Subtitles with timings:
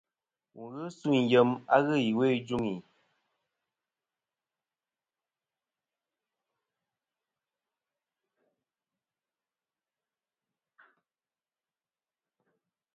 [0.55, 2.75] Wù ghɨ suyn yem a ghɨ iwo i juŋi.